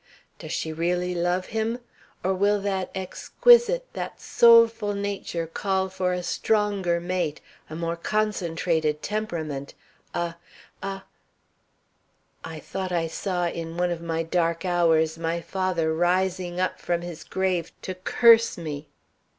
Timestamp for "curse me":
17.93-18.87